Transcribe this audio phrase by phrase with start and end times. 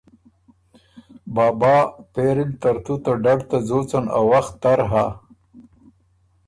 [1.33, 1.75] ”بابا
[2.13, 5.05] پېری ل ترتُو ته ډډ ته ځوڅن ا وخت تر هۀ“